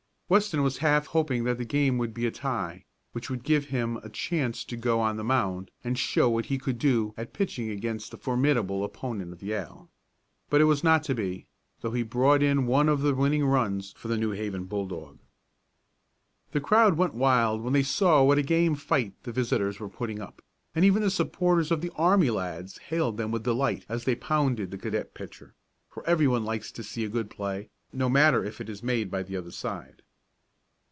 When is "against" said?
7.69-8.13